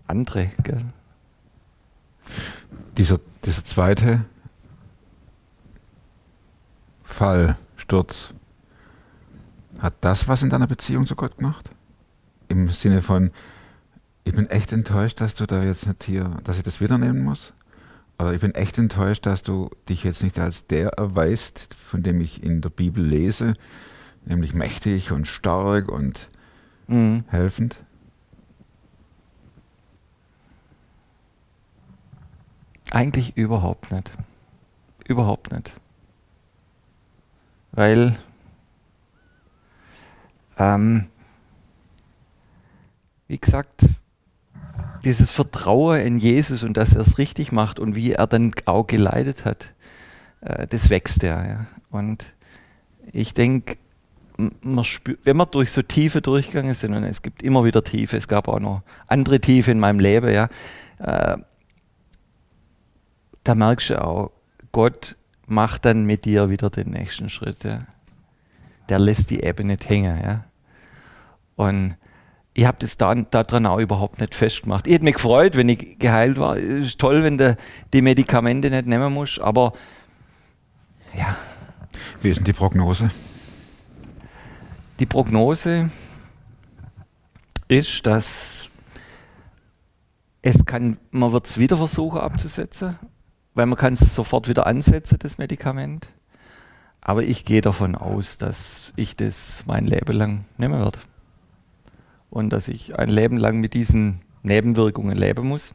[0.06, 0.50] andere.
[0.62, 0.84] Gell?
[2.96, 4.24] Dieser, dieser zweite
[7.02, 8.32] Fall, Sturz,
[9.80, 11.70] hat das was in deiner Beziehung zu Gott gemacht?
[12.48, 13.30] Im Sinne von,
[14.24, 17.22] ich bin echt enttäuscht, dass du da jetzt nicht hier, dass ich das wieder nehmen
[17.22, 17.52] muss?
[18.20, 22.20] Oder ich bin echt enttäuscht, dass du dich jetzt nicht als der erweist, von dem
[22.20, 23.54] ich in der Bibel lese,
[24.26, 26.28] nämlich mächtig und stark und
[26.86, 27.24] mhm.
[27.28, 27.76] helfend?
[32.90, 34.12] Eigentlich überhaupt nicht.
[35.06, 35.72] Überhaupt nicht.
[37.72, 38.18] Weil
[40.58, 41.06] ähm,
[43.28, 43.86] wie gesagt,
[45.04, 48.86] dieses Vertrauen in Jesus und dass er es richtig macht und wie er dann auch
[48.86, 49.72] geleitet hat,
[50.40, 51.44] äh, das wächst ja.
[51.46, 51.66] ja.
[51.90, 52.34] Und
[53.12, 53.76] ich denke,
[54.36, 58.48] wenn wir durch so Tiefe durchgegangen sind, und es gibt immer wieder Tiefe, es gab
[58.48, 60.48] auch noch andere Tiefe in meinem Leben, ja,
[60.98, 61.36] äh,
[63.44, 64.30] da merkst du auch,
[64.72, 67.64] Gott macht dann mit dir wieder den nächsten Schritt.
[67.64, 67.86] Ja.
[68.88, 70.20] Der lässt die Ebbe nicht hängen.
[70.22, 70.44] Ja.
[71.56, 71.96] Und
[72.52, 74.86] ich habe das da, daran auch überhaupt nicht festgemacht.
[74.86, 76.56] Ich hätte mich gefreut, wenn ich geheilt war.
[76.56, 77.56] Es ist toll, wenn du
[77.92, 79.72] die Medikamente nicht nehmen musst, aber
[81.16, 81.36] ja.
[82.20, 83.10] Wie ist denn die Prognose?
[84.98, 85.90] Die Prognose
[87.68, 88.68] ist, dass
[90.42, 92.98] es kann, man wird es wieder versuchen abzusetzen,
[93.54, 96.08] weil man kann es sofort wieder ansetzen, das Medikament.
[97.00, 100.98] Aber ich gehe davon aus, dass ich das mein Leben lang nehmen werde
[102.30, 105.74] und dass ich ein Leben lang mit diesen Nebenwirkungen leben muss.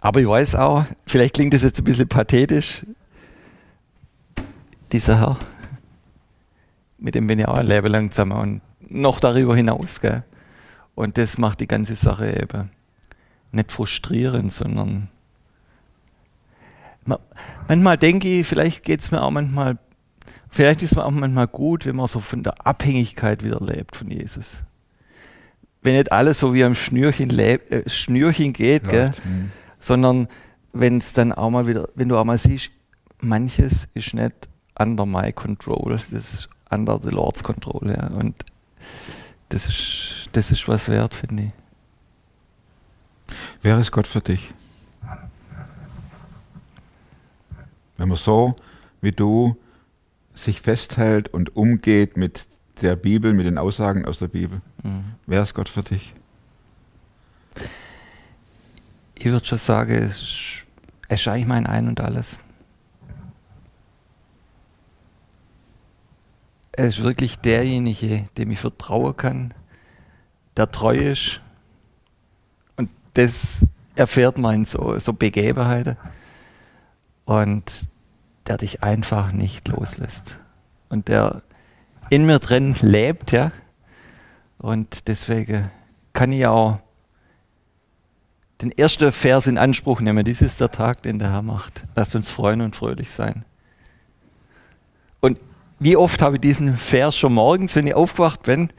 [0.00, 2.86] Aber ich weiß auch, vielleicht klingt das jetzt ein bisschen pathetisch,
[4.92, 5.38] dieser Herr,
[6.98, 8.60] mit dem bin ich auch ein Leben lang zusammen und
[8.90, 10.00] noch darüber hinaus.
[10.00, 10.24] Gell?
[10.94, 12.70] Und das macht die ganze Sache eben
[13.52, 15.08] nicht frustrierend, sondern
[17.68, 19.78] manchmal denke ich, vielleicht geht es mir auch manchmal
[20.50, 24.10] Vielleicht ist es auch manchmal gut, wenn man so von der Abhängigkeit wieder lebt von
[24.10, 24.64] Jesus.
[25.82, 29.52] Wenn nicht alles so wie am Schnürchen, äh, Schnürchen geht, gell, mhm.
[29.78, 30.28] sondern
[30.72, 32.70] wenn es dann auch mal wieder, wenn du auch mal siehst,
[33.20, 38.08] manches ist nicht under my control, das ist under the Lord's control, ja.
[38.08, 38.44] Und
[39.48, 41.50] das ist, das ist was wert, finde ich.
[43.62, 44.52] Wer ist Gott für dich?
[47.96, 48.56] Wenn man so
[49.00, 49.56] wie du
[50.34, 52.46] sich festhält und umgeht mit
[52.82, 54.60] der Bibel, mit den Aussagen aus der Bibel.
[54.82, 55.14] Mhm.
[55.26, 56.14] Wer ist Gott für dich?
[59.14, 60.64] Ich würde schon sagen, es
[61.08, 62.38] ist eigentlich mein Ein und Alles.
[66.72, 69.54] Er ist wirklich derjenige, dem ich vertrauen kann,
[70.56, 71.42] der treu ist.
[72.76, 75.96] Und das erfährt man in so, so Begebenheiten.
[77.26, 77.88] Und
[78.46, 80.38] der dich einfach nicht loslässt.
[80.88, 81.42] Und der
[82.08, 83.52] in mir drin lebt, ja.
[84.58, 85.70] Und deswegen
[86.12, 86.80] kann ich auch
[88.60, 90.24] den ersten Vers in Anspruch nehmen.
[90.24, 91.84] Dies ist der Tag, den der Herr macht.
[91.94, 93.44] Lasst uns freuen und fröhlich sein.
[95.20, 95.38] Und
[95.78, 98.70] wie oft habe ich diesen Vers schon morgens, wenn ich aufgewacht bin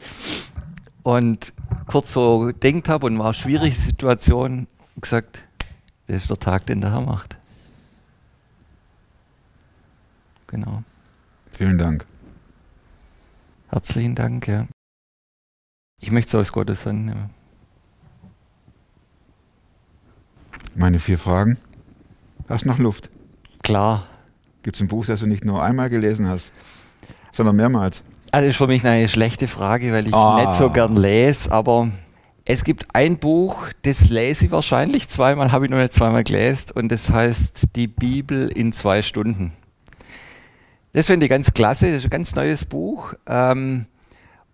[1.04, 1.54] und
[1.88, 4.68] kurz so gedenkt habe und war schwierige Situation,
[5.00, 5.44] gesagt,
[6.08, 7.38] das ist der Tag, den der Herr macht.
[10.52, 10.84] Genau.
[11.52, 12.06] Vielen Dank.
[13.70, 14.68] Herzlichen Dank, ja.
[16.02, 17.30] Ich möchte es aus Gottes Hand nehmen.
[20.76, 21.58] Meine vier Fragen.
[22.50, 23.10] Hast du noch Luft?
[23.64, 24.08] Klar.
[24.64, 26.52] Gibt es ein Buch, das du nicht nur einmal gelesen hast,
[27.32, 28.04] sondern mehrmals?
[28.32, 30.44] Also ist für mich eine schlechte Frage, weil ich Ah.
[30.46, 31.90] nicht so gern lese, aber
[32.46, 36.72] es gibt ein Buch, das lese ich wahrscheinlich zweimal, habe ich noch nicht zweimal gelesen
[36.76, 39.54] und das heißt Die Bibel in zwei Stunden.
[40.94, 43.86] Das finde ich ganz klasse, das ist ein ganz neues Buch ähm,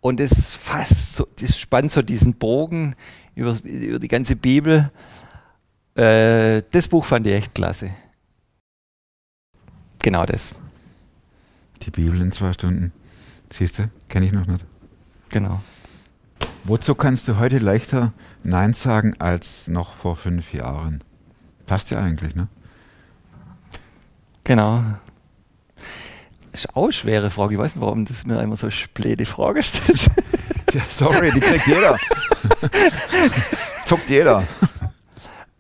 [0.01, 2.95] und das fasst so, das spannt so diesen Bogen
[3.35, 4.91] über, über die ganze Bibel.
[5.95, 7.89] Äh, das Buch fand ich echt klasse.
[10.03, 10.53] Genau das,
[11.81, 12.91] Die Bibel in zwei Stunden.
[13.51, 14.65] Siehst du, kenne ich noch nicht.
[15.29, 15.61] genau.
[16.63, 18.11] Wozu kannst du heute leichter
[18.43, 21.01] Nein sagen als noch vor fünf Jahren?
[21.65, 22.47] Passt ja eigentlich, ne?
[24.43, 24.83] Genau.
[26.57, 27.53] Ist auch eine schwere Frage.
[27.53, 30.09] Ich weiß nicht, warum das mir immer so späte Frage stellt.
[30.73, 31.97] Ja, sorry, die kriegt jeder.
[33.85, 34.43] Zuckt jeder.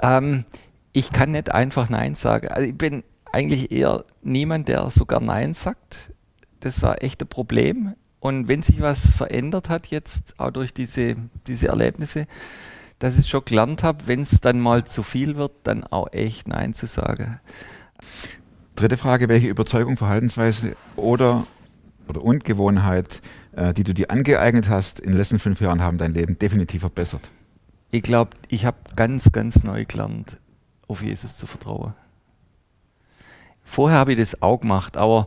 [0.01, 0.43] ähm,
[0.91, 2.49] ich kann nicht einfach Nein sagen.
[2.49, 6.11] Also ich bin eigentlich eher niemand, der sogar Nein sagt.
[6.59, 7.95] Das war echt ein Problem.
[8.19, 11.15] Und wenn sich was verändert hat jetzt, auch durch diese,
[11.47, 12.27] diese Erlebnisse,
[12.99, 16.49] dass ich schon gelernt habe, wenn es dann mal zu viel wird, dann auch echt
[16.49, 17.39] Nein zu sagen.
[18.77, 21.47] Dritte Frage, welche Überzeugung, Verhaltensweise oder,
[22.07, 23.23] oder und Gewohnheit,
[23.53, 26.81] äh, die du dir angeeignet hast in den letzten fünf Jahren, haben dein Leben definitiv
[26.81, 27.27] verbessert?
[27.89, 30.37] Ich glaube, ich habe ganz, ganz neu gelernt,
[30.87, 31.95] auf Jesus zu vertrauen.
[33.63, 35.25] Vorher habe ich das auch gemacht, aber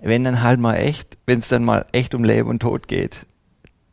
[0.00, 3.26] wenn dann halt mal echt, wenn es dann mal echt um Leben und Tod geht,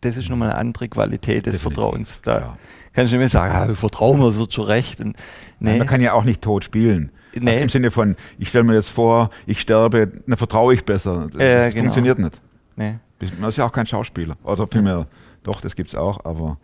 [0.05, 2.21] das ist nochmal eine andere Qualität des Definitiv, Vertrauens.
[2.21, 2.57] Da ja.
[2.93, 4.99] kannst du nicht mehr sagen, ah, ich vertraue mir, es wird schon recht.
[4.99, 5.17] Und,
[5.59, 7.11] Nein, nee, man kann ja auch nicht tot spielen.
[7.33, 7.51] Nee.
[7.51, 11.27] Also Im Sinne von, ich stelle mir jetzt vor, ich sterbe, dann vertraue ich besser.
[11.31, 11.83] Das, Äh, das genau.
[11.85, 12.41] funktioniert nicht.
[12.75, 12.95] nee.
[13.39, 14.35] Man ist ja auch kein Schauspieler.
[14.43, 15.07] Oder vielmehr,
[15.43, 16.57] doch, das gibt es auch, aber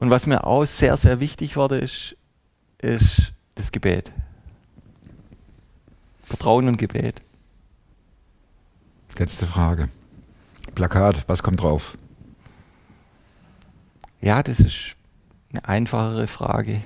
[0.00, 2.16] Und was mir auch sehr, sehr wichtig wurde, ist,
[2.78, 4.12] ist das Gebet.
[6.24, 7.22] Vertrauen und Gebet.
[9.18, 9.88] letzte Frage.
[10.74, 11.96] Plakat, was kommt drauf?
[14.20, 14.96] Ja, das ist
[15.52, 16.80] eine einfachere Frage.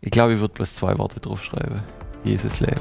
[0.00, 1.80] Ich glaube, ich würde bloß zwei Worte draufschreiben.
[2.22, 2.80] Jesus lebt.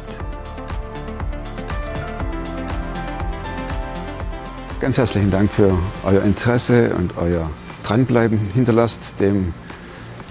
[4.79, 7.49] Ganz herzlichen Dank für euer Interesse und euer
[7.83, 8.37] Dranbleiben.
[8.53, 9.53] Hinterlasst dem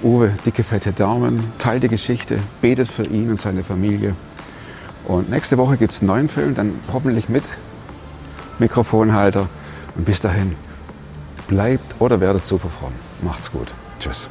[0.02, 4.12] Uwe dicke, fette Daumen, teilt die Geschichte, betet für ihn und seine Familie.
[5.08, 7.44] Und nächste Woche gibt es einen neuen Film, dann hoffentlich mit
[8.58, 9.48] Mikrofonhalter.
[9.96, 10.54] Und bis dahin,
[11.53, 12.94] bleibt oder werdet super fromm.
[13.20, 13.74] Macht's gut.
[14.00, 14.26] Tschüss.